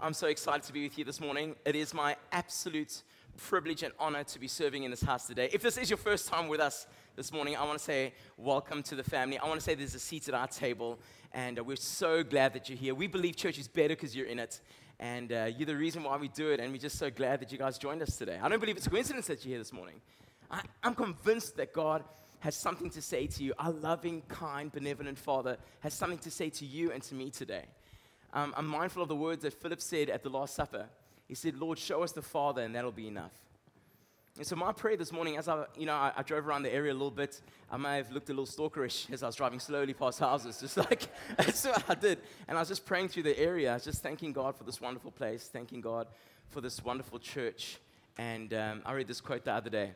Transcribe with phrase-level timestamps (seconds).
[0.00, 1.56] I'm so excited to be with you this morning.
[1.64, 3.02] It is my absolute
[3.36, 5.50] privilege and honor to be serving in this house today.
[5.52, 6.86] If this is your first time with us
[7.16, 9.38] this morning, I want to say welcome to the family.
[9.38, 11.00] I want to say there's a seat at our table,
[11.34, 12.94] and uh, we're so glad that you're here.
[12.94, 14.60] We believe church is better because you're in it,
[15.00, 17.50] and uh, you're the reason why we do it, and we're just so glad that
[17.50, 18.38] you guys joined us today.
[18.40, 20.00] I don't believe it's a coincidence that you're here this morning.
[20.48, 22.04] I, I'm convinced that God
[22.38, 23.52] has something to say to you.
[23.58, 27.64] Our loving, kind, benevolent Father has something to say to you and to me today
[28.32, 30.86] um, I'm mindful of the words that Philip said at the Last Supper.
[31.26, 33.32] He said, Lord, show us the Father, and that'll be enough.
[34.36, 36.72] And so my prayer this morning, as I, you know, I, I, drove around the
[36.72, 37.40] area a little bit,
[37.72, 40.76] I may have looked a little stalkerish as I was driving slowly past houses, just
[40.76, 42.20] like that's what I did.
[42.46, 45.48] And I was just praying through the area, just thanking God for this wonderful place,
[45.52, 46.06] thanking God
[46.50, 47.78] for this wonderful church.
[48.16, 49.90] And um, I read this quote the other day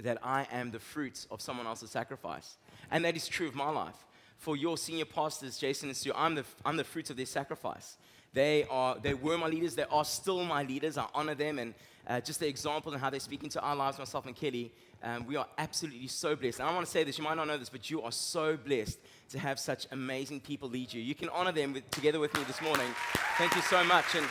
[0.00, 2.56] that I am the fruit of someone else's sacrifice,
[2.90, 4.06] and that is true of my life
[4.44, 7.96] for your senior pastors, Jason and Sue, I'm the, I'm the fruit of their sacrifice.
[8.34, 9.74] They, are, they were my leaders.
[9.74, 10.98] They are still my leaders.
[10.98, 11.58] I honor them.
[11.58, 11.72] And
[12.06, 14.70] uh, just the example and how they speak into our lives, myself and Kelly,
[15.02, 16.60] um, we are absolutely so blessed.
[16.60, 18.58] And I want to say this, you might not know this, but you are so
[18.58, 18.98] blessed
[19.30, 21.00] to have such amazing people lead you.
[21.00, 22.88] You can honor them with, together with me this morning.
[23.38, 24.14] Thank you so much.
[24.14, 24.26] And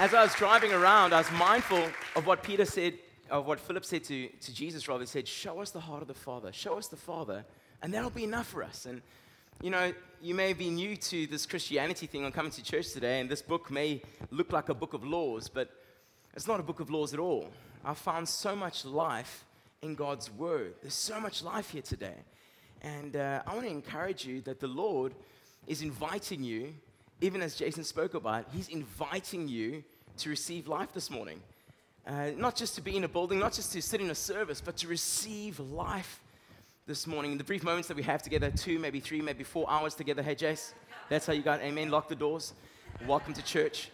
[0.00, 1.84] as I was driving around, I was mindful
[2.16, 2.94] of what Peter said,
[3.30, 5.04] of what Philip said to, to Jesus, rather.
[5.04, 6.52] He said, Show us the heart of the Father.
[6.52, 7.44] Show us the Father
[7.84, 8.86] and that'll be enough for us.
[8.86, 9.02] And,
[9.60, 13.20] you know, you may be new to this Christianity thing on coming to church today,
[13.20, 15.68] and this book may look like a book of laws, but
[16.32, 17.50] it's not a book of laws at all.
[17.84, 19.44] I've found so much life
[19.82, 20.76] in God's Word.
[20.80, 22.16] There's so much life here today.
[22.80, 25.14] And uh, I want to encourage you that the Lord
[25.66, 26.72] is inviting you,
[27.20, 29.84] even as Jason spoke about, He's inviting you
[30.16, 31.42] to receive life this morning.
[32.06, 34.62] Uh, not just to be in a building, not just to sit in a service,
[34.62, 36.20] but to receive life
[36.86, 37.32] this morning.
[37.32, 40.22] In the brief moments that we have together, two, maybe three, maybe four hours together.
[40.22, 40.74] Hey, Jace,
[41.08, 41.90] that's how you got amen.
[41.90, 42.52] Lock the doors.
[43.06, 43.88] Welcome to church.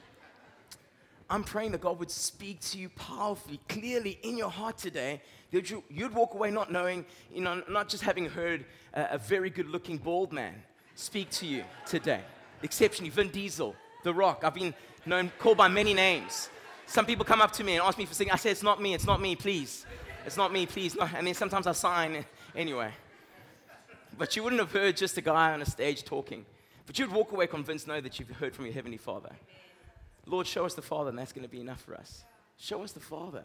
[1.28, 5.22] I'm praying that God would speak to you powerfully, clearly in your heart today.
[5.52, 9.18] That you, would walk away not knowing, you know, not just having heard a, a
[9.18, 10.60] very good looking bald man
[10.96, 12.22] speak to you today.
[12.64, 14.42] Exceptionally, Vin Diesel, The Rock.
[14.42, 14.74] I've been
[15.06, 16.50] known, called by many names.
[16.86, 18.32] Some people come up to me and ask me for something.
[18.32, 19.86] I say, It's not me, it's not me, please.
[20.26, 20.96] It's not me, please.
[20.96, 21.08] No.
[21.14, 22.24] And then sometimes I sign
[22.54, 22.92] Anyway,
[24.18, 26.44] but you wouldn't have heard just a guy on a stage talking.
[26.86, 29.30] But you'd walk away convinced, know that you've heard from your Heavenly Father.
[30.26, 32.24] Lord, show us the Father, and that's going to be enough for us.
[32.58, 33.44] Show us the Father,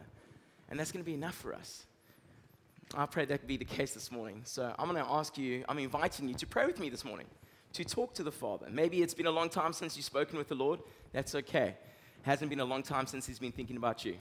[0.70, 1.86] and that's going to be enough for us.
[2.96, 4.42] I pray that be the case this morning.
[4.44, 7.28] So I'm going to ask you, I'm inviting you to pray with me this morning,
[7.74, 8.68] to talk to the Father.
[8.70, 10.80] Maybe it's been a long time since you've spoken with the Lord.
[11.12, 11.68] That's okay.
[11.70, 14.16] It hasn't been a long time since He's been thinking about you.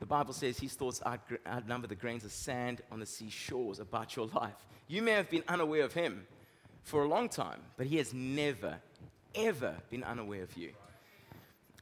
[0.00, 1.02] The Bible says his thoughts
[1.46, 4.56] outnumber the grains of sand on the seashores about your life.
[4.88, 6.26] You may have been unaware of him
[6.82, 8.76] for a long time, but he has never,
[9.34, 10.72] ever been unaware of you.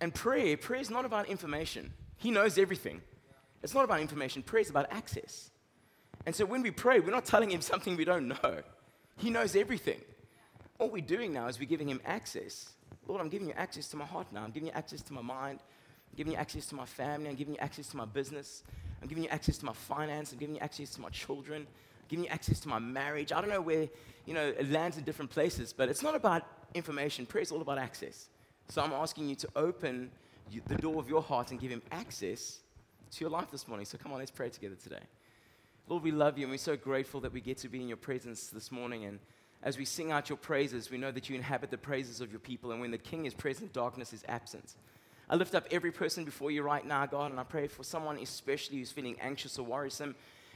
[0.00, 1.92] And prayer, prayer is not about information.
[2.16, 3.00] He knows everything.
[3.62, 5.50] It's not about information, prayer is about access.
[6.26, 8.62] And so when we pray, we're not telling him something we don't know.
[9.16, 10.00] He knows everything.
[10.78, 12.70] All we're doing now is we're giving him access.
[13.06, 14.42] Lord, I'm giving you access to my heart now.
[14.42, 15.60] I'm giving you access to my mind.
[16.10, 17.28] I'm giving you access to my family.
[17.28, 18.62] I'm giving you access to my business.
[19.00, 20.32] I'm giving you access to my finance.
[20.32, 21.62] I'm giving you access to my children.
[21.62, 23.32] I'm giving you access to my marriage.
[23.32, 23.88] I don't know where,
[24.26, 26.42] you know, it lands in different places, but it's not about
[26.74, 27.26] information.
[27.26, 28.28] Prayer is all about access.
[28.68, 30.10] So I'm asking you to open
[30.66, 32.60] the door of your heart and give him access
[33.12, 33.86] to your life this morning.
[33.86, 35.00] So come on, let's pray together today.
[35.88, 37.96] Lord, we love you and we're so grateful that we get to be in your
[37.96, 39.04] presence this morning.
[39.04, 39.18] And
[39.62, 42.40] as we sing out your praises, we know that you inhabit the praises of your
[42.40, 42.72] people.
[42.72, 44.74] And when the king is present, darkness is absent.
[45.30, 48.18] I lift up every person before you right now, God, and I pray for someone
[48.18, 50.14] especially who's feeling anxious or worrisome,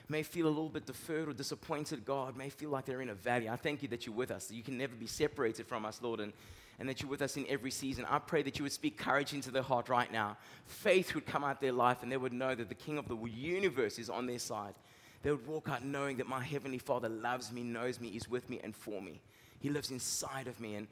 [0.08, 3.14] may feel a little bit deferred or disappointed, God, may feel like they're in a
[3.14, 3.48] valley.
[3.48, 6.00] I thank you that you're with us, that you can never be separated from us,
[6.00, 6.32] Lord, and,
[6.78, 8.06] and that you're with us in every season.
[8.08, 10.38] I pray that you would speak courage into their heart right now.
[10.64, 13.16] Faith would come out their life, and they would know that the King of the
[13.16, 14.74] universe is on their side.
[15.22, 18.48] They would walk out knowing that my Heavenly Father loves me, knows me, is with
[18.48, 19.20] me, and for me.
[19.60, 20.74] He lives inside of me.
[20.74, 20.88] And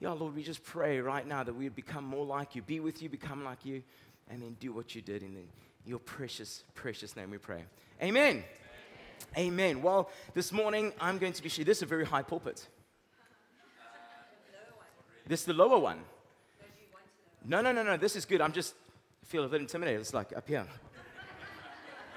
[0.00, 2.80] yeah, Lord, we just pray right now that we would become more like you, be
[2.80, 3.82] with you, become like you,
[4.30, 5.36] and then do what you did in
[5.84, 7.62] your precious, precious name we pray.
[8.02, 8.42] Amen.
[9.36, 9.74] Amen.
[9.76, 9.82] Amen.
[9.82, 11.66] Well, this morning I'm going to be sharing.
[11.66, 12.66] This is a very high pulpit.
[15.26, 16.00] This is the lower one.
[17.44, 17.98] No, no, no, no.
[17.98, 18.40] This is good.
[18.40, 18.74] I'm just
[19.26, 20.00] feel a bit intimidated.
[20.00, 20.66] It's like up here.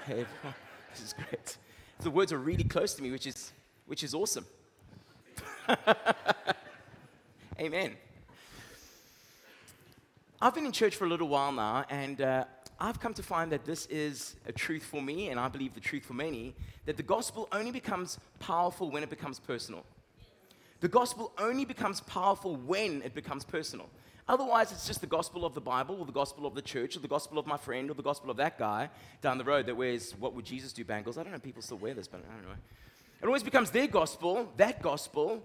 [0.06, 0.26] Hey,
[0.92, 1.56] this is great.
[2.00, 3.52] The words are really close to me, which is
[3.86, 4.44] which is awesome.
[7.60, 7.92] Amen.
[10.40, 12.46] I've been in church for a little while now, and uh,
[12.80, 15.80] I've come to find that this is a truth for me, and I believe the
[15.80, 16.56] truth for many,
[16.86, 19.84] that the gospel only becomes powerful when it becomes personal.
[20.80, 23.88] The gospel only becomes powerful when it becomes personal.
[24.26, 27.00] Otherwise, it's just the gospel of the Bible or the gospel of the church or
[27.00, 28.90] the gospel of my friend or the gospel of that guy
[29.22, 31.18] down the road that wears what would Jesus do bangles.
[31.18, 32.56] I don't know people still wear this, but I don't know.
[33.22, 35.40] It always becomes their gospel, that gospel,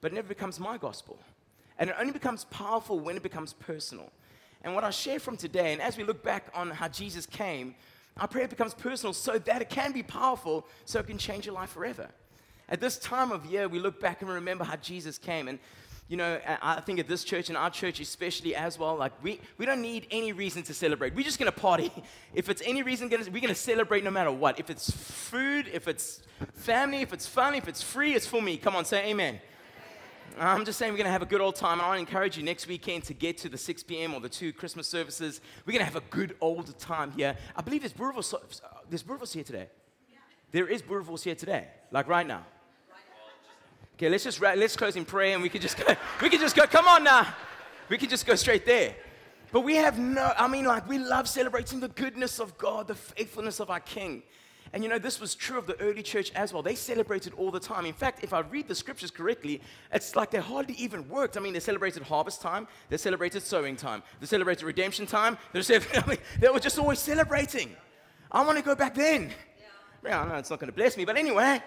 [0.00, 1.18] but it never becomes my gospel.
[1.78, 4.10] And it only becomes powerful when it becomes personal.
[4.62, 7.74] And what I share from today, and as we look back on how Jesus came,
[8.16, 11.54] our prayer becomes personal so that it can be powerful, so it can change your
[11.54, 12.08] life forever.
[12.68, 15.48] At this time of year, we look back and remember how Jesus came.
[15.48, 15.58] And,
[16.08, 19.40] you know, I think at this church and our church especially as well, like we,
[19.58, 21.14] we don't need any reason to celebrate.
[21.14, 21.90] We're just going to party.
[22.34, 24.58] If it's any reason, we're going to celebrate no matter what.
[24.58, 26.22] If it's food, if it's
[26.54, 28.56] family, if it's fun, if it's free, it's for me.
[28.56, 29.38] Come on, say amen.
[30.38, 31.74] I'm just saying we're going to have a good old time.
[31.74, 34.14] And I want to encourage you next weekend to get to the 6 p.m.
[34.14, 35.40] or the two Christmas services.
[35.66, 37.36] We're going to have a good old time here.
[37.56, 38.34] I believe there's Boerewors,
[38.88, 39.68] there's Boerewors here today.
[40.50, 42.44] There is Boerewors here today, like right now.
[43.96, 45.94] Okay, let's just let's close in prayer and we can just go.
[46.22, 46.66] We can just go.
[46.66, 47.26] Come on now.
[47.88, 48.94] We can just go straight there.
[49.52, 52.94] But we have no, I mean, like, we love celebrating the goodness of God, the
[52.94, 54.22] faithfulness of our King.
[54.72, 56.62] And you know, this was true of the early church as well.
[56.62, 57.84] They celebrated all the time.
[57.84, 59.60] In fact, if I read the scriptures correctly,
[59.92, 61.36] it's like they hardly even worked.
[61.36, 65.36] I mean, they celebrated harvest time, they celebrated sowing time, they celebrated redemption time.
[65.52, 65.60] They,
[65.94, 67.76] I mean, they were just always celebrating.
[68.30, 69.30] I want to go back then.
[70.04, 71.62] Yeah, yeah I know it's not going to bless me, but anyway,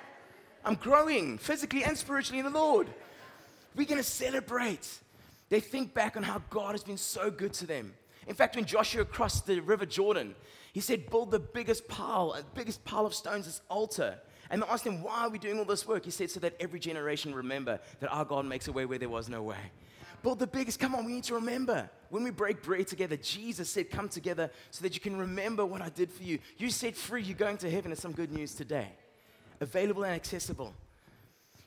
[0.64, 2.88] I'm growing physically and spiritually in the Lord.
[3.76, 4.88] We're going to celebrate.
[5.50, 7.94] They think back on how God has been so good to them.
[8.28, 10.34] In fact, when Joshua crossed the river Jordan,
[10.76, 14.20] he said, Build the biggest pile, the uh, biggest pile of stones, this altar.
[14.50, 16.04] And they asked him, Why are we doing all this work?
[16.04, 19.08] He said, So that every generation remember that our God makes a way where there
[19.08, 19.72] was no way.
[20.22, 20.82] Build the biggest.
[20.82, 21.90] Come on, we need to remember.
[22.10, 25.82] When we break bread together, Jesus said, Come together so that you can remember what
[25.82, 26.40] I did for you.
[26.58, 27.94] You set free, you're going to heaven.
[27.94, 28.90] It's some good news today.
[29.62, 30.74] Available and accessible.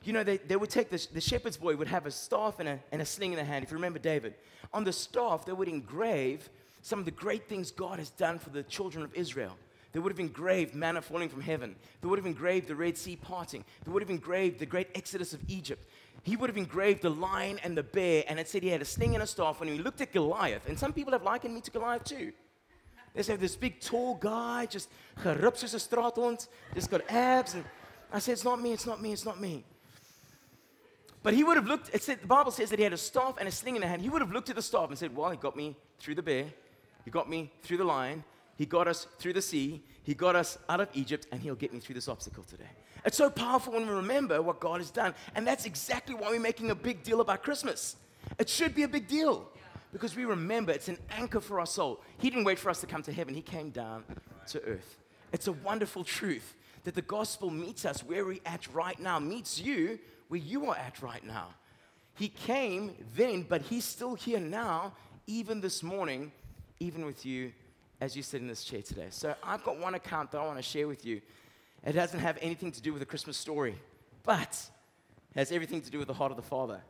[0.05, 2.69] You know, they, they would take the, the shepherd's boy would have a staff and
[2.69, 3.65] a, and a sling in the hand.
[3.65, 4.35] If you remember David,
[4.71, 6.51] on the staff, they would engrave
[6.89, 9.57] some of the great things God has done for the children of Israel.
[9.93, 11.77] They would have engraved manna falling from heaven.
[12.01, 13.65] They would have engraved the Red Sea parting.
[13.85, 15.89] They would have engraved the great exodus of Egypt.
[16.23, 18.87] He would have engraved the lion and the bear, and it said he had a
[18.87, 19.61] sling and a staff.
[19.61, 22.33] When he looked at Goliath, and some people have likened me to Goliath too.
[23.15, 24.89] They say this big tall guy, just
[25.23, 27.55] gerip soos 'n straathond, just got abs.
[27.55, 27.65] And
[28.13, 29.65] I said, it's not me, it's not me, it's not me.
[31.23, 33.37] But he would have looked, it said, the Bible says that he had a staff
[33.39, 34.03] and a sling in the hand.
[34.03, 36.23] He would have looked at the staff and said, Well, he got me through the
[36.23, 36.47] bear,
[37.09, 38.23] he got me through the lion.
[38.57, 39.83] He got us through the sea.
[40.03, 42.69] He got us out of Egypt, and He'll get me through this obstacle today.
[43.03, 45.15] It's so powerful when we remember what God has done.
[45.35, 47.97] And that's exactly why we're making a big deal about Christmas.
[48.39, 49.49] It should be a big deal
[49.91, 52.03] because we remember it's an anchor for our soul.
[52.19, 54.05] He didn't wait for us to come to heaven, He came down
[54.49, 54.99] to earth.
[55.33, 59.59] It's a wonderful truth that the gospel meets us where we're at right now, meets
[59.59, 61.55] you where you are at right now.
[62.17, 64.93] He came then, but He's still here now,
[65.27, 66.33] even this morning
[66.81, 67.53] even with you
[68.01, 69.09] as you sit in this chair today.
[69.11, 71.21] So I've got one account that I want to share with you.
[71.85, 73.77] It doesn't have anything to do with a Christmas story,
[74.25, 74.59] but
[75.35, 76.81] has everything to do with the heart of the Father.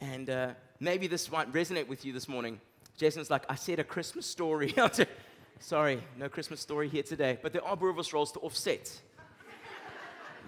[0.00, 0.50] And uh,
[0.80, 2.60] maybe this might resonate with you this morning.
[2.96, 4.74] Jason's like, I said a Christmas story.
[5.60, 7.38] Sorry, no Christmas story here today.
[7.40, 9.00] But there are Boerewors rolls to offset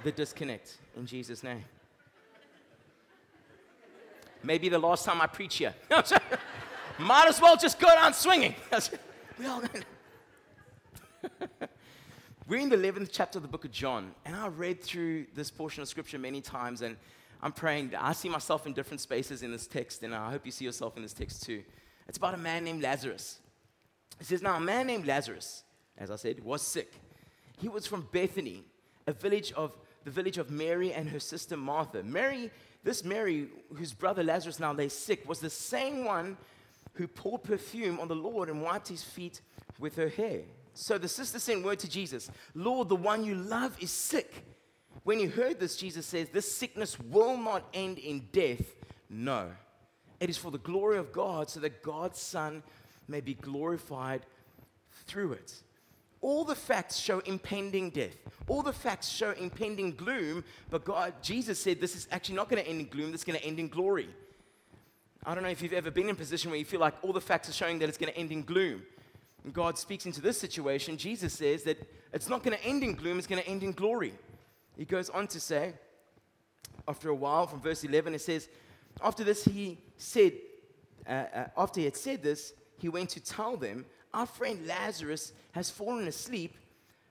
[0.05, 1.65] the disconnect in Jesus' name.
[4.43, 5.75] Maybe the last time I preach here.
[6.99, 8.55] Might as well just go down swinging.
[9.39, 9.63] we all
[12.49, 15.51] We're in the 11th chapter of the book of John, and I read through this
[15.51, 16.97] portion of scripture many times, and
[17.43, 17.93] I'm praying.
[17.99, 20.97] I see myself in different spaces in this text, and I hope you see yourself
[20.97, 21.63] in this text too.
[22.09, 23.41] It's about a man named Lazarus.
[24.19, 25.65] It says, Now, a man named Lazarus,
[25.99, 26.95] as I said, was sick.
[27.59, 28.65] He was from Bethany,
[29.07, 32.03] a village of the village of Mary and her sister Martha.
[32.05, 32.51] Mary,
[32.85, 36.37] this Mary, whose brother Lazarus now lay sick, was the same one
[36.97, 39.41] who poured perfume on the Lord and wiped his feet
[39.79, 40.43] with her hair.
[40.75, 44.45] So the sister sent word to Jesus Lord, the one you love is sick.
[45.05, 48.75] When he heard this, Jesus says, This sickness will not end in death.
[49.09, 49.51] No.
[50.19, 52.63] It is for the glory of God, so that God's Son
[53.07, 54.27] may be glorified
[55.07, 55.63] through it.
[56.23, 58.17] All the facts show impending death.
[58.49, 62.63] All the facts show impending gloom, but God, Jesus said this is actually not going
[62.63, 64.09] to end in gloom, this is going to end in glory.
[65.29, 67.13] I don't know if you've ever been in a position where you feel like all
[67.13, 68.83] the facts are showing that it's going to end in gloom.
[69.43, 70.97] And God speaks into this situation.
[70.97, 73.73] Jesus says that it's not going to end in gloom, it's going to end in
[73.73, 74.13] glory.
[74.77, 75.75] He goes on to say,
[76.87, 78.49] after a while, from verse 11, it says,
[79.03, 80.33] After this, he said,
[81.09, 85.33] uh, uh, after he had said this, he went to tell them, Our friend Lazarus
[85.53, 86.57] has fallen asleep,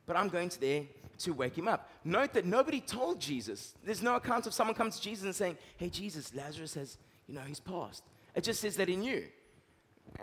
[0.05, 0.84] but I'm going to there
[1.19, 1.89] to wake him up.
[2.05, 3.74] Note that nobody told Jesus.
[3.84, 7.36] There's no account of someone coming to Jesus and saying, Hey, Jesus, Lazarus has you
[7.36, 8.03] know, he's passed.
[8.36, 9.24] It just says that he knew.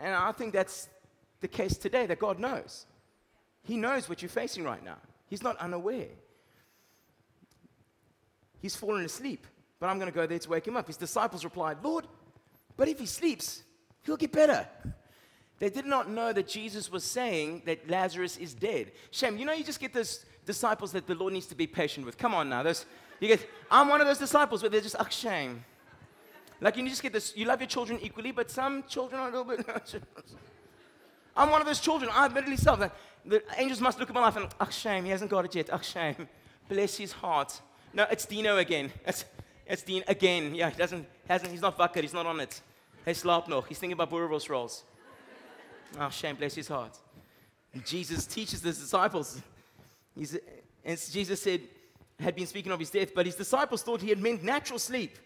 [0.00, 0.88] And I think that's
[1.40, 2.86] the case today that God knows.
[3.64, 6.08] He knows what you're facing right now, He's not unaware.
[8.60, 9.44] He's fallen asleep,
[9.80, 10.86] but I'm going to go there to wake him up.
[10.86, 12.06] His disciples replied, Lord,
[12.76, 13.64] but if he sleeps,
[14.04, 14.68] he'll get better.
[15.58, 18.92] They did not know that Jesus was saying that Lazarus is dead.
[19.10, 22.06] Shame, you know, you just get those disciples that the Lord needs to be patient
[22.06, 22.18] with.
[22.18, 22.62] Come on now.
[22.62, 22.86] Those,
[23.20, 25.64] you get, I'm one of those disciples where they're just, ah, shame.
[26.62, 29.36] Like you just get this, you love your children equally, but some children are a
[29.36, 29.66] little bit.
[31.36, 32.08] I'm one of those children.
[32.14, 32.78] I admittedly self.
[32.78, 32.92] Like,
[33.26, 35.70] the angels must look at my life and, ah, shame, he hasn't got it yet.
[35.72, 36.28] Ah, shame.
[36.68, 37.60] Bless his heart.
[37.92, 38.92] No, it's Dino again.
[39.04, 39.24] It's,
[39.66, 40.54] it's Dean again.
[40.54, 42.60] Yeah, he doesn't, hasn't, he's not wakker, he's not on it.
[43.04, 43.66] Slaapt nog.
[43.66, 44.84] He's thinking about Boerewors rolls.
[45.98, 46.96] Oh, shame, bless his heart.
[47.84, 49.42] Jesus teaches the disciples.
[50.16, 50.38] He's,
[50.84, 51.62] and Jesus said,
[52.20, 55.18] had been speaking of his death, but his disciples thought he had meant natural sleep.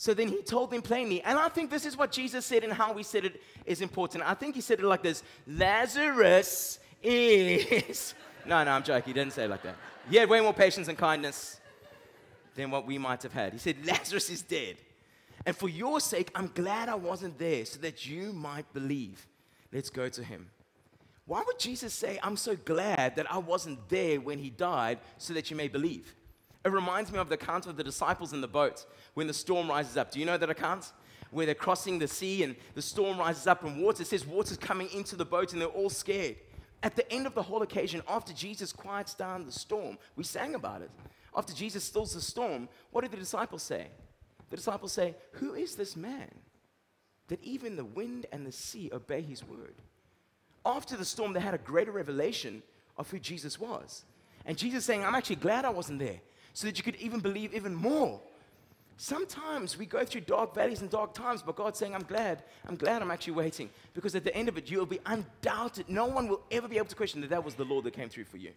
[0.00, 1.20] So then he told them plainly.
[1.20, 4.24] And I think this is what Jesus said and how he said it is important.
[4.26, 8.14] I think he said it like this Lazarus is.
[8.46, 9.04] No, no, I'm joking.
[9.04, 9.76] He didn't say it like that.
[10.08, 11.60] He had way more patience and kindness
[12.54, 13.52] than what we might have had.
[13.52, 14.78] He said, Lazarus is dead.
[15.44, 19.26] And for your sake, I'm glad I wasn't there so that you might believe.
[19.70, 20.48] Let's go to him.
[21.26, 25.34] Why would Jesus say, I'm so glad that I wasn't there when he died so
[25.34, 26.14] that you may believe?
[26.64, 29.68] It reminds me of the account of the disciples in the boat when the storm
[29.68, 30.12] rises up.
[30.12, 30.92] Do you know that account?
[31.30, 34.88] Where they're crossing the sea and the storm rises up and water, says water's coming
[34.92, 36.36] into the boat and they're all scared.
[36.82, 40.54] At the end of the whole occasion, after Jesus quiets down the storm, we sang
[40.54, 40.90] about it.
[41.36, 43.86] After Jesus stills the storm, what did the disciples say?
[44.50, 46.28] The disciples say, Who is this man
[47.28, 49.76] that even the wind and the sea obey his word?
[50.66, 52.62] After the storm, they had a greater revelation
[52.98, 54.04] of who Jesus was.
[54.44, 56.20] And Jesus saying, I'm actually glad I wasn't there
[56.52, 58.20] so that you could even believe even more.
[58.96, 62.76] Sometimes we go through dark valleys and dark times, but God's saying, I'm glad, I'm
[62.76, 63.70] glad I'm actually waiting.
[63.94, 65.88] Because at the end of it, you'll be undoubted.
[65.88, 68.10] No one will ever be able to question that that was the Lord that came
[68.10, 68.52] through for you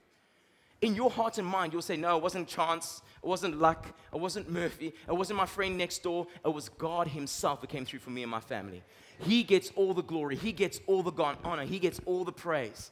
[0.84, 4.20] in your heart and mind, you'll say, No, it wasn't chance, it wasn't luck, it
[4.20, 8.00] wasn't Murphy, it wasn't my friend next door, it was God Himself that came through
[8.00, 8.84] for me and my family.
[9.20, 12.92] He gets all the glory, He gets all the honor, He gets all the praise.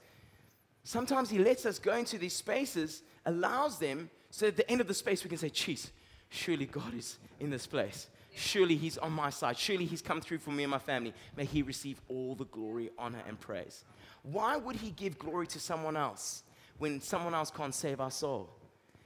[0.83, 4.87] Sometimes He lets us go into these spaces, allows them, so at the end of
[4.87, 5.91] the space we can say, Jeez,
[6.29, 8.07] surely God is in this place.
[8.33, 9.57] Surely He's on my side.
[9.57, 11.13] Surely He's come through for me and my family.
[11.37, 13.85] May He receive all the glory, honor, and praise.
[14.23, 16.43] Why would He give glory to someone else?
[16.81, 18.49] when someone else can't save our soul.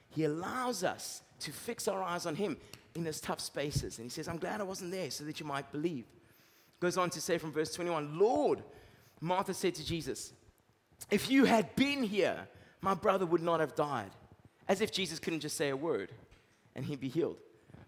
[0.07, 2.55] He allows us to fix our eyes on Him
[2.95, 3.97] in those tough spaces.
[3.97, 6.05] And He says, I'm glad I wasn't there so that you might believe.
[6.79, 8.63] Goes on to say from verse 21 Lord,
[9.19, 10.31] Martha said to Jesus,
[11.11, 12.47] If you had been here,
[12.79, 14.11] my brother would not have died.
[14.67, 16.11] As if Jesus couldn't just say a word
[16.75, 17.37] and he'd be healed.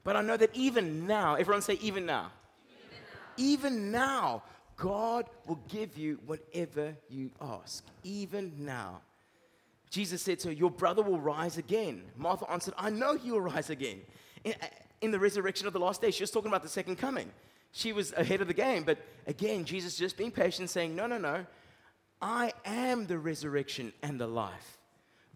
[0.03, 2.31] But I know that even now, everyone say, even now.
[3.37, 4.43] Even now, even now
[4.77, 7.83] God will give you whatever you ask.
[8.03, 9.01] Even now.
[9.89, 12.03] Jesus said to her, Your brother will rise again.
[12.15, 14.01] Martha answered, I know he will rise again.
[14.43, 14.53] In,
[15.01, 17.31] in, the resurrection of the last day, she was talking about the second coming.
[17.71, 18.83] She was ahead of the game.
[18.83, 21.45] But again, Jesus just being patient, saying, No, no, no.
[22.21, 24.76] I am the resurrection and the life.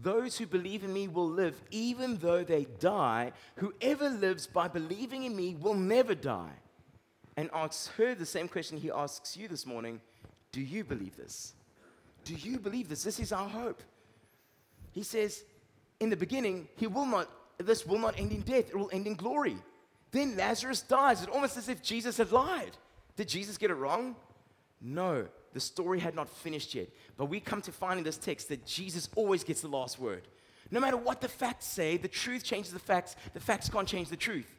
[0.01, 3.33] Those who believe in me will live even though they die.
[3.55, 6.53] Whoever lives by believing in me will never die.
[7.37, 10.01] And asks her the same question he asks you this morning
[10.51, 11.53] Do you believe this?
[12.23, 13.03] Do you believe this?
[13.03, 13.81] This is our hope.
[14.91, 15.43] He says,
[15.99, 19.07] in the beginning, he will not, this will not end in death, it will end
[19.07, 19.55] in glory.
[20.11, 21.21] Then Lazarus dies.
[21.21, 22.75] It's almost as if Jesus had lied.
[23.15, 24.15] Did Jesus get it wrong?
[24.81, 26.89] No, the story had not finished yet.
[27.17, 30.27] But we come to find in this text that Jesus always gets the last word.
[30.69, 34.09] No matter what the facts say, the truth changes the facts, the facts can't change
[34.09, 34.55] the truth.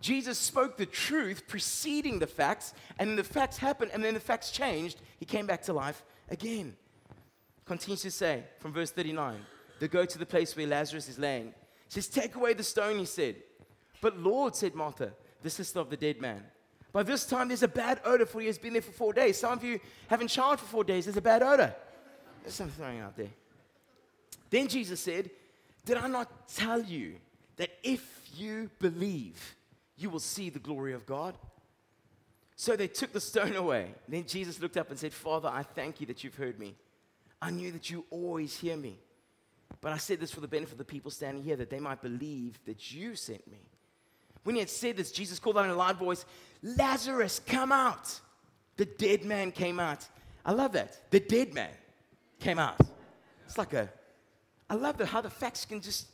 [0.00, 4.20] Jesus spoke the truth preceding the facts, and then the facts happened, and then the
[4.20, 5.00] facts changed.
[5.18, 6.76] He came back to life again.
[7.64, 9.40] Continues to say from verse 39
[9.80, 11.52] they go to the place where Lazarus is laying.
[11.88, 13.36] Says, Take away the stone, he said.
[14.00, 15.12] But Lord, said Martha,
[15.42, 16.44] the sister of the dead man,
[16.96, 19.38] by this time there's a bad odor for he has been there for four days.
[19.38, 21.76] Some of you haven't showered for four days, there's a bad odor.
[22.42, 23.28] There's something throwing out there.
[24.48, 25.28] Then Jesus said,
[25.84, 27.16] Did I not tell you
[27.56, 29.56] that if you believe,
[29.98, 31.36] you will see the glory of God?
[32.54, 33.94] So they took the stone away.
[34.08, 36.76] Then Jesus looked up and said, Father, I thank you that you've heard me.
[37.42, 38.98] I knew that you always hear me.
[39.82, 42.00] But I said this for the benefit of the people standing here, that they might
[42.00, 43.68] believe that you sent me.
[44.46, 46.24] When he had said this, Jesus called out in a loud voice,
[46.62, 48.20] Lazarus, come out.
[48.76, 50.06] The dead man came out.
[50.44, 51.10] I love that.
[51.10, 51.72] The dead man
[52.38, 52.78] came out.
[53.44, 53.90] It's like a,
[54.70, 56.06] I love that how the facts can just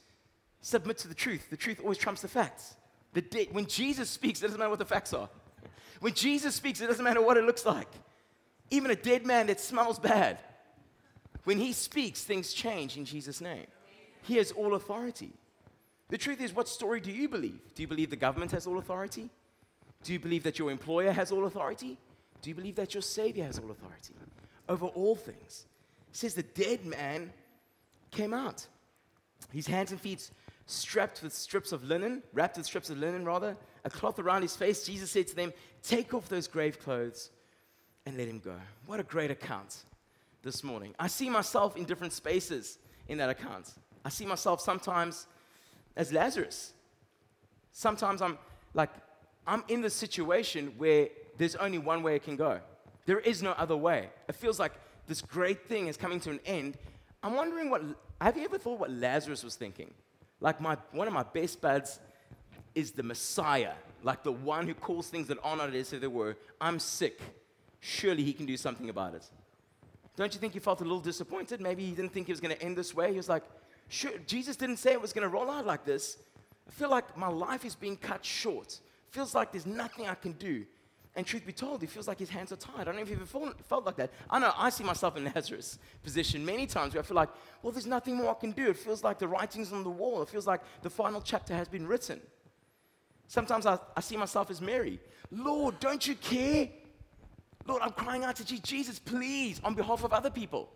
[0.62, 1.50] submit to the truth.
[1.50, 2.74] The truth always trumps the facts.
[3.12, 5.28] The dead, when Jesus speaks, it doesn't matter what the facts are.
[6.00, 7.88] When Jesus speaks, it doesn't matter what it looks like.
[8.70, 10.38] Even a dead man that smells bad.
[11.44, 13.66] When he speaks, things change in Jesus' name.
[14.22, 15.34] He has all authority.
[16.12, 17.58] The truth is, what story do you believe?
[17.74, 19.30] Do you believe the government has all authority?
[20.04, 21.96] Do you believe that your employer has all authority?
[22.42, 24.12] Do you believe that your Savior has all authority
[24.68, 25.64] over all things?
[26.10, 27.32] It says the dead man
[28.10, 28.66] came out.
[29.54, 30.30] His hands and feet
[30.66, 34.54] strapped with strips of linen, wrapped with strips of linen, rather, a cloth around his
[34.54, 34.84] face.
[34.84, 35.50] Jesus said to them,
[35.82, 37.30] Take off those grave clothes
[38.04, 38.56] and let him go.
[38.84, 39.84] What a great account
[40.42, 40.94] this morning.
[40.98, 42.78] I see myself in different spaces
[43.08, 43.72] in that account.
[44.04, 45.26] I see myself sometimes
[45.96, 46.72] as Lazarus.
[47.72, 48.38] Sometimes I'm
[48.74, 48.90] like,
[49.46, 51.08] I'm in the situation where
[51.38, 52.60] there's only one way it can go.
[53.06, 54.10] There is no other way.
[54.28, 54.72] It feels like
[55.06, 56.76] this great thing is coming to an end.
[57.22, 57.82] I'm wondering what,
[58.20, 59.92] have you ever thought what Lazarus was thinking?
[60.40, 62.00] Like, my, one of my best buds
[62.74, 63.72] is the Messiah,
[64.02, 66.36] like the one who calls things that are not as they were.
[66.60, 67.20] I'm sick.
[67.80, 69.24] Surely he can do something about it.
[70.16, 71.60] Don't you think he felt a little disappointed?
[71.60, 73.10] Maybe he didn't think it was going to end this way.
[73.10, 73.44] He was like,
[73.92, 76.18] sure, Jesus didn't say it was going to roll out like this.
[76.66, 78.80] I feel like my life is being cut short.
[79.10, 80.64] Feels like there's nothing I can do.
[81.14, 82.80] And truth be told, he feels like his hands are tied.
[82.80, 84.10] I don't know if you've ever felt like that.
[84.30, 87.28] I know I see myself in Lazarus' position many times where I feel like,
[87.62, 88.70] well, there's nothing more I can do.
[88.70, 90.22] It feels like the writing's on the wall.
[90.22, 92.18] It feels like the final chapter has been written.
[93.28, 94.98] Sometimes I, I see myself as Mary.
[95.30, 96.70] Lord, don't you care?
[97.66, 100.70] Lord, I'm crying out to Jesus, please, on behalf of other people.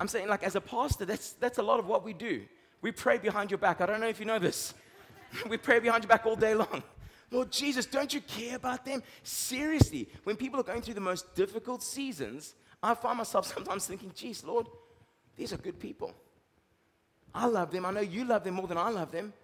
[0.00, 2.42] I'm saying, like, as a pastor, that's, that's a lot of what we do.
[2.80, 3.82] We pray behind your back.
[3.82, 4.72] I don't know if you know this.
[5.48, 6.82] we pray behind your back all day long.
[7.30, 9.02] Lord Jesus, don't you care about them?
[9.22, 14.10] Seriously, when people are going through the most difficult seasons, I find myself sometimes thinking,
[14.14, 14.66] geez, Lord,
[15.36, 16.12] these are good people.
[17.34, 17.84] I love them.
[17.84, 19.34] I know you love them more than I love them.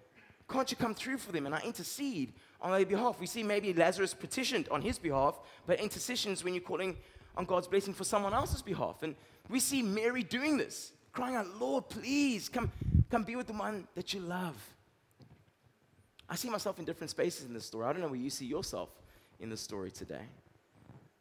[0.48, 1.46] Can't you come through for them?
[1.46, 2.32] And I intercede
[2.62, 3.20] on their behalf.
[3.20, 6.96] We see maybe Lazarus petitioned on his behalf, but intercessions when you're calling
[7.36, 9.02] on God's blessing for someone else's behalf.
[9.02, 9.14] And
[9.48, 12.70] we see Mary doing this, crying out, Lord, please come,
[13.10, 14.56] come be with the one that you love.
[16.28, 17.86] I see myself in different spaces in this story.
[17.86, 18.90] I don't know where you see yourself
[19.38, 20.24] in the story today.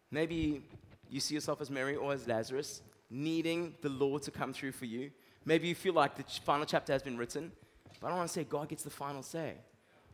[0.09, 0.63] Maybe
[1.09, 4.85] you see yourself as Mary or as Lazarus, needing the Lord to come through for
[4.85, 5.11] you.
[5.45, 7.51] Maybe you feel like the final chapter has been written,
[8.01, 9.53] but I want to say God gets the final say.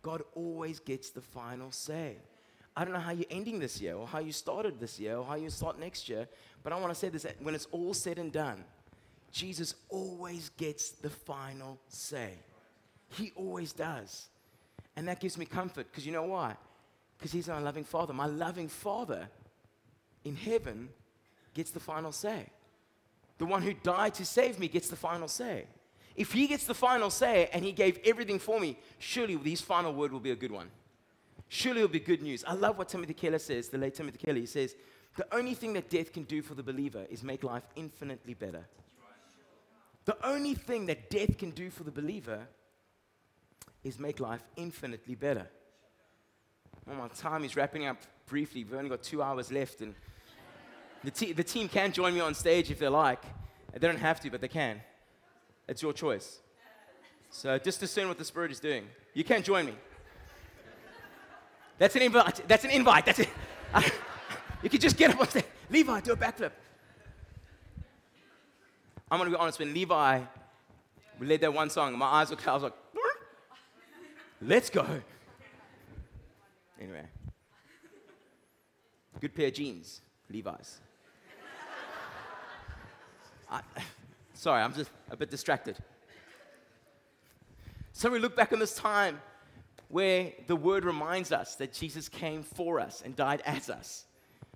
[0.01, 2.17] God always gets the final say.
[2.75, 5.25] I don't know how you're ending this year, or how you started this year, or
[5.25, 6.27] how you start next year,
[6.63, 8.63] but I want to say this when it's all said and done,
[9.31, 12.33] Jesus always gets the final say.
[13.09, 14.27] He always does.
[14.95, 16.55] And that gives me comfort because you know why?
[17.17, 18.13] Because He's my loving Father.
[18.13, 19.29] My loving Father
[20.23, 20.89] in heaven
[21.53, 22.47] gets the final say.
[23.37, 25.65] The one who died to save me gets the final say.
[26.15, 29.93] If He gets the final say and He gave everything for me, surely His final
[29.93, 30.69] word will be a good one.
[31.53, 32.45] Surely it'll be good news.
[32.47, 34.39] I love what Timothy Keller says, the late Timothy Keller.
[34.39, 34.73] He says,
[35.17, 38.65] The only thing that death can do for the believer is make life infinitely better.
[40.05, 42.47] The only thing that death can do for the believer
[43.83, 45.45] is make life infinitely better.
[46.87, 48.63] Well, my time is wrapping up briefly.
[48.63, 49.93] We've only got two hours left, and
[51.03, 53.23] the, te- the team can join me on stage if they like.
[53.73, 54.79] They don't have to, but they can.
[55.67, 56.39] It's your choice.
[57.29, 58.87] So just discern what the Spirit is doing.
[59.13, 59.73] You can't join me.
[61.81, 62.47] That's an invite.
[62.47, 63.07] That's an invite.
[63.07, 63.29] That's it.
[64.61, 65.45] you can just get up on stage.
[65.67, 66.51] Levi, do a backflip.
[69.09, 69.57] I'm going to be honest.
[69.57, 70.21] When Levi,
[71.17, 72.49] we led that one song, my eyes were closed.
[72.49, 72.73] I was like,
[74.43, 74.85] Let's go.
[76.79, 77.05] Anyway,
[79.19, 80.81] good pair of jeans, Levi's.
[83.49, 83.61] I,
[84.35, 85.77] sorry, I'm just a bit distracted.
[87.91, 89.19] So we look back on this time
[89.91, 94.05] where the word reminds us that Jesus came for us and died as us.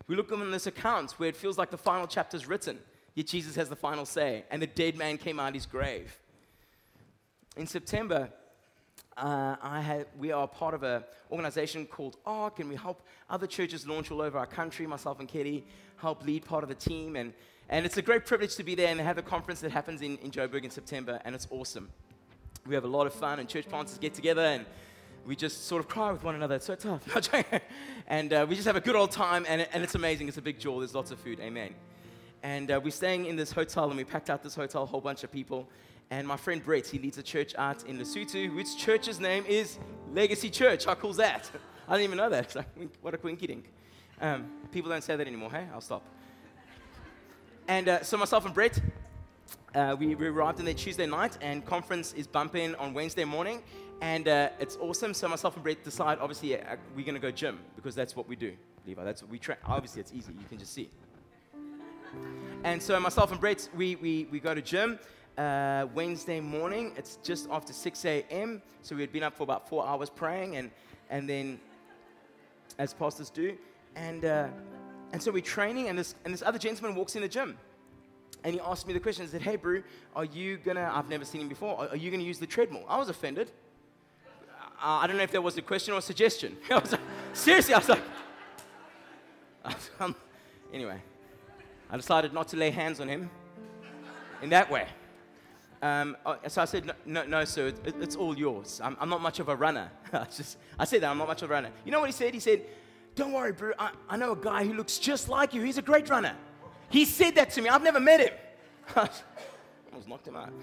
[0.07, 2.79] We look on this account where it feels like the final chapter is written,
[3.15, 6.17] yet Jesus has the final say, and the dead man came out of his grave.
[7.57, 8.29] In September,
[9.17, 13.47] uh, I have, we are part of an organization called ARC, and we help other
[13.47, 14.85] churches launch all over our country.
[14.85, 15.65] Myself and Kelly
[15.97, 17.33] help lead part of the team, and,
[17.69, 20.17] and it's a great privilege to be there and have a conference that happens in,
[20.17, 21.89] in Joburg in September, and it's awesome.
[22.67, 24.65] We have a lot of fun, and church planters get together, and
[25.25, 26.55] we just sort of cry with one another.
[26.55, 27.03] It's so tough.
[28.07, 30.27] and uh, we just have a good old time, and, and it's amazing.
[30.27, 30.79] It's a big joy.
[30.79, 31.39] There's lots of food.
[31.39, 31.73] Amen.
[32.43, 35.01] And uh, we're staying in this hotel, and we packed out this hotel, a whole
[35.01, 35.67] bunch of people.
[36.11, 39.79] And my friend Brett, he leads a church out in Lesotho, which church's name is
[40.13, 40.85] Legacy Church.
[40.85, 41.49] How cool is that?
[41.87, 42.45] I didn't even know that.
[42.45, 42.67] It's like,
[43.01, 43.71] what a quinky dink.
[44.21, 45.65] Um, people don't say that anymore, hey?
[45.73, 46.03] I'll stop.
[47.67, 48.79] And uh, so myself and Brett,
[49.73, 53.61] uh, we, we, arrived in there Tuesday night, and conference is bumping on Wednesday morning,
[54.01, 55.13] and uh, it's awesome.
[55.13, 58.27] So myself and Brett decide, obviously, uh, we're going to go gym because that's what
[58.27, 58.53] we do,
[58.85, 59.03] Levi.
[59.03, 59.57] That's what we train.
[59.65, 60.33] Obviously, it's easy.
[60.33, 60.89] You can just see.
[62.63, 64.99] And so myself and Brett, we, we, we go to gym
[65.37, 66.93] uh, Wednesday morning.
[66.97, 68.61] It's just after 6 a.m.
[68.81, 70.71] So we had been up for about four hours praying, and,
[71.09, 71.59] and then,
[72.77, 73.57] as pastors do,
[73.95, 74.47] and, uh,
[75.11, 77.57] and so we're training, and this, and this other gentleman walks in the gym.
[78.43, 79.25] And he asked me the question.
[79.25, 79.83] He said, Hey, Brew,
[80.15, 82.83] are you gonna, I've never seen him before, are you gonna use the treadmill?
[82.87, 83.51] I was offended.
[84.85, 86.55] Uh, I don't know if that was a question or a suggestion.
[86.69, 87.01] I was like,
[87.33, 88.03] Seriously, I was like,
[90.73, 91.01] anyway,
[91.89, 93.31] I decided not to lay hands on him
[94.43, 94.87] in that way.
[95.81, 98.79] Um, uh, so I said, no, no, no sir, it, it's all yours.
[98.83, 99.89] I'm, I'm, not much of a runner.
[100.13, 101.71] I, just, I said that, I'm not much of a runner.
[101.83, 102.35] You know what he said?
[102.35, 102.61] He said,
[103.15, 105.63] don't worry, bro, I, I know a guy who looks just like you.
[105.63, 106.35] He's a great runner.
[106.89, 107.69] He said that to me.
[107.69, 108.33] I've never met him.
[108.95, 109.09] I
[109.91, 110.53] almost knocked him out.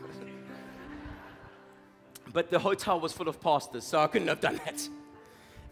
[2.32, 4.88] But the hotel was full of pastors, so I couldn't have done that.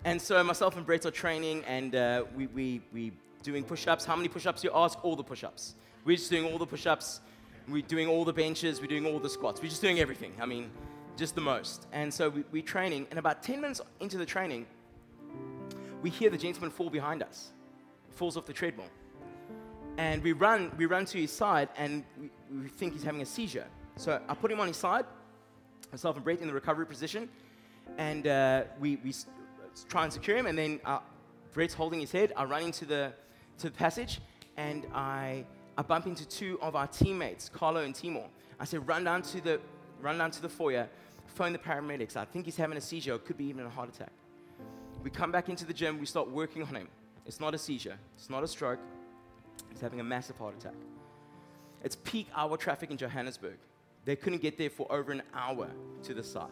[0.04, 4.04] And so myself and Brett are training, and uh, we, we, we doing push-ups.
[4.04, 5.02] How many push-ups you ask?
[5.04, 5.74] All the push-ups.
[6.04, 7.20] We're just doing all the push-ups.
[7.68, 8.80] We're doing all the benches.
[8.80, 9.60] We're doing all the squats.
[9.60, 10.32] We're just doing everything.
[10.40, 10.70] I mean,
[11.16, 11.86] just the most.
[11.92, 14.66] And so we, we're training, and about 10 minutes into the training,
[16.02, 17.50] we hear the gentleman fall behind us.
[18.08, 18.88] He falls off the treadmill.
[19.98, 22.30] And we run, we run to his side, and we,
[22.62, 23.66] we think he's having a seizure.
[23.96, 25.04] So I put him on his side,
[25.90, 27.28] myself and Brett in the recovery position,
[27.98, 29.14] and uh, we, we
[29.88, 31.00] try and secure him, and then uh,
[31.52, 32.32] Brett's holding his head.
[32.36, 33.12] I run into the,
[33.58, 34.20] to the passage,
[34.56, 35.44] and I,
[35.76, 38.26] I bump into two of our teammates, Carlo and Timor.
[38.58, 39.60] I said, run down to the,
[40.00, 40.88] run down to the foyer,
[41.26, 42.16] phone the paramedics.
[42.16, 44.12] I think he's having a seizure, it could be even a heart attack.
[45.02, 46.88] We come back into the gym, we start working on him.
[47.26, 48.80] It's not a seizure, it's not a stroke,
[49.70, 50.74] he's having a massive heart attack.
[51.82, 53.56] It's peak hour traffic in Johannesburg.
[54.10, 55.68] They couldn't get there for over an hour
[56.02, 56.48] to the site.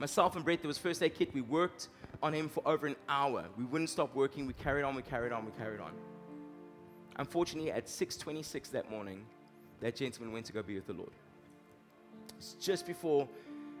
[0.00, 1.32] Myself and Brett, there was first aid kit.
[1.32, 3.44] We worked on him for over an hour.
[3.56, 4.48] We wouldn't stop working.
[4.48, 5.92] We carried on, we carried on, we carried on.
[7.14, 9.24] Unfortunately, at 6:26 that morning,
[9.78, 11.12] that gentleman went to go be with the Lord.
[12.36, 13.28] It's just before,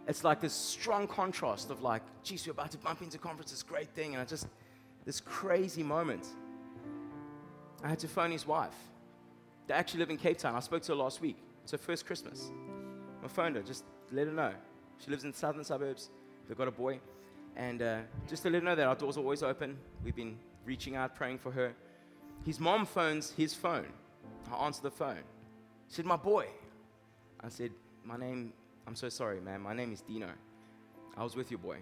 [0.06, 3.64] it's like this strong contrast of like, geez, we're about to bump into conference, this
[3.64, 4.46] great thing, and I just,
[5.04, 6.24] this crazy moment.
[7.82, 8.78] I had to phone his wife.
[9.66, 10.54] They actually live in Cape Town.
[10.54, 11.38] I spoke to her last week.
[11.64, 12.52] It's her first Christmas.
[13.24, 14.52] I phoned her, just let her know.
[14.98, 16.10] She lives in the southern suburbs.
[16.46, 17.00] They've got a boy.
[17.56, 19.76] And uh, just to let her know that our doors are always open.
[20.04, 21.74] We've been reaching out, praying for her.
[22.44, 23.92] His mom phones his phone.
[24.52, 25.22] I answer the phone.
[25.88, 26.46] She said, My boy.
[27.40, 27.72] I said,
[28.04, 28.52] My name,
[28.86, 29.60] I'm so sorry, man.
[29.60, 30.30] My name is Dino.
[31.16, 31.78] I was with your boy.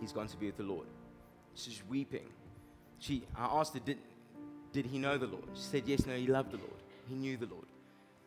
[0.00, 0.86] He's gone to be with the Lord.
[1.54, 2.28] She's weeping.
[2.98, 3.98] She, I asked her, did,
[4.72, 5.44] did he know the Lord?
[5.54, 6.82] She said, Yes, no, he loved the Lord.
[7.08, 7.66] He knew the Lord.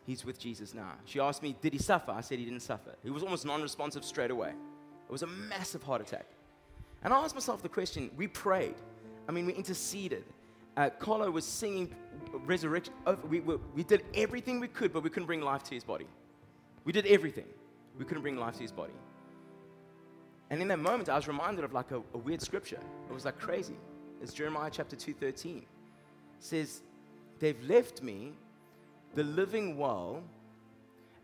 [0.05, 0.93] He's with Jesus now.
[1.05, 2.11] She asked me, Did he suffer?
[2.11, 2.95] I said he didn't suffer.
[3.03, 4.49] He was almost non responsive straight away.
[4.49, 6.25] It was a massive heart attack.
[7.03, 8.75] And I asked myself the question we prayed,
[9.27, 10.23] I mean, we interceded.
[10.77, 11.93] Uh, Carlo was singing
[12.45, 12.93] resurrection.
[13.27, 16.07] We, we, we did everything we could, but we couldn't bring life to his body.
[16.85, 17.45] We did everything.
[17.97, 18.93] We couldn't bring life to his body.
[20.49, 22.79] And in that moment, I was reminded of like a, a weird scripture.
[23.09, 23.75] It was like crazy.
[24.21, 25.57] It's Jeremiah chapter 2.13.
[25.57, 25.63] It
[26.39, 26.81] says,
[27.39, 28.33] they've left me
[29.15, 30.23] the living well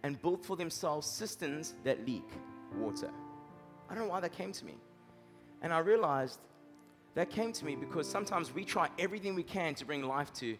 [0.04, 2.28] and built for themselves cisterns that leak
[2.76, 3.10] water.
[3.89, 4.76] I don't know why that came to me.
[5.62, 6.39] And I realized
[7.15, 10.58] that came to me because sometimes we try everything we can to bring life to,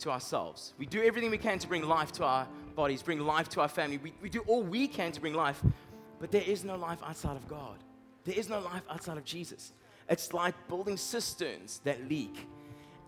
[0.00, 0.74] to ourselves.
[0.78, 3.68] We do everything we can to bring life to our bodies, bring life to our
[3.68, 3.98] family.
[3.98, 5.60] We, we do all we can to bring life,
[6.20, 7.78] but there is no life outside of God.
[8.24, 9.72] There is no life outside of Jesus.
[10.08, 12.46] It's like building cisterns that leak.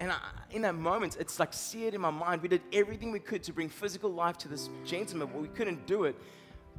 [0.00, 0.18] And I,
[0.50, 2.42] in that moment, it's like seared in my mind.
[2.42, 5.86] We did everything we could to bring physical life to this gentleman, but we couldn't
[5.86, 6.16] do it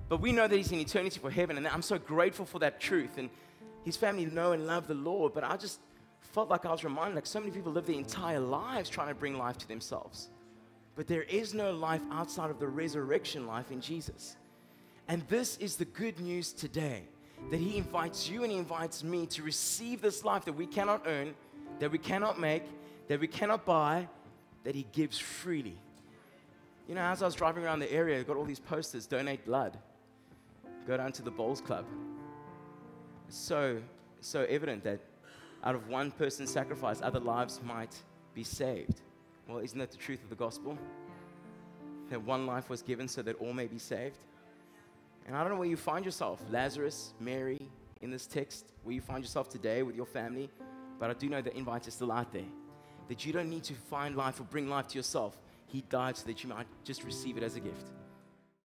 [0.08, 2.80] but we know that he's in eternity for heaven, and I'm so grateful for that
[2.80, 3.17] truth.
[3.17, 3.30] And
[3.84, 5.80] his family know and love the Lord, but I just
[6.21, 9.15] felt like I was reminded like so many people live their entire lives trying to
[9.15, 10.30] bring life to themselves.
[10.95, 14.38] But there is no life outside of the resurrection life in Jesus.
[15.08, 17.04] And this is the good news today
[17.51, 21.04] that he invites you and he invites me to receive this life that we cannot
[21.06, 21.36] earn,
[21.80, 22.63] that we cannot make,
[23.08, 24.08] that we cannot buy,
[24.63, 25.78] that he gives freely.
[26.88, 29.46] You know, as I was driving around the area, I got all these posters donate
[29.46, 29.78] blood
[30.86, 31.86] go down to the bowls club.
[33.30, 33.82] So,
[34.22, 35.00] so evident that
[35.63, 37.96] out of one person's sacrifice, other lives might
[38.34, 39.02] be saved.
[39.48, 40.78] Well, isn't that the truth of the gospel?
[42.10, 44.18] That one life was given so that all may be saved?
[45.26, 47.68] And I don't know where you find yourself, Lazarus, Mary,
[48.02, 50.52] in this text, where you find yourself today with your family,
[51.00, 52.44] but I do know the invite is still out there.
[53.08, 55.38] That you don't need to find life or bring life to yourself.
[55.68, 57.91] He died so that you might just receive it as a gift.